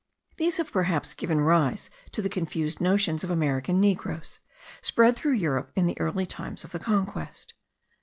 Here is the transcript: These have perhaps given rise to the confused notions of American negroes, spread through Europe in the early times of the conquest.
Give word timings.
These 0.37 0.57
have 0.57 0.71
perhaps 0.71 1.13
given 1.13 1.41
rise 1.41 1.91
to 2.11 2.23
the 2.23 2.27
confused 2.27 2.81
notions 2.81 3.23
of 3.23 3.29
American 3.29 3.79
negroes, 3.79 4.39
spread 4.81 5.15
through 5.15 5.33
Europe 5.33 5.71
in 5.75 5.85
the 5.85 5.99
early 5.99 6.25
times 6.25 6.63
of 6.63 6.71
the 6.71 6.79
conquest. 6.79 7.53